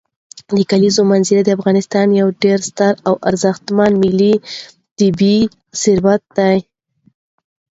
[0.57, 4.33] د کلیزو منظره د افغانستان یو ډېر ستر او ارزښتمن ملي
[4.97, 5.39] طبعي
[5.81, 6.57] ثروت دی.